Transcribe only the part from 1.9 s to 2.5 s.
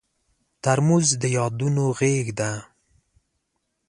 غېږ